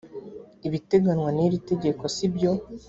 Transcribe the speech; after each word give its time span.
ibiteganywa 0.67 1.29
niritegeko 1.35 2.03
sibyo. 2.15 2.51